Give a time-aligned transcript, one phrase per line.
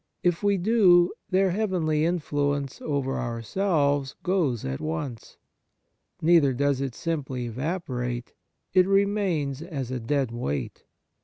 [0.23, 5.37] If we do, their heavenly influence over ourselves goes at once.
[6.23, 8.33] Neither does it simply evaporate;
[8.73, 10.85] it remains as a dead weight.